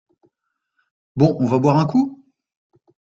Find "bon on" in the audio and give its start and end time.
1.15-1.45